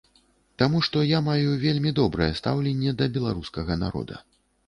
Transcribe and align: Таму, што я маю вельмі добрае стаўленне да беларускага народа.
Таму, 0.61 0.77
што 0.87 1.03
я 1.09 1.19
маю 1.25 1.51
вельмі 1.65 1.91
добрае 2.01 2.31
стаўленне 2.41 2.95
да 3.01 3.05
беларускага 3.17 3.73
народа. 3.85 4.15